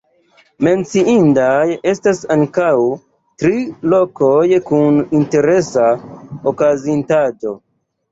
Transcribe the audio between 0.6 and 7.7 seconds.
Menciindaj estas ankaŭ tri lokoj kun interesa okazintaĵo.